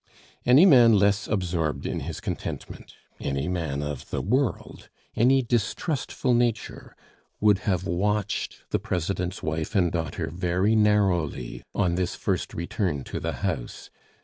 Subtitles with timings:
[0.47, 6.95] Any man less absorbed in his contentment, any man of the world, any distrustful nature
[7.39, 13.19] would have watched the President's wife and daughter very narrowly on this first return to
[13.19, 13.91] the house.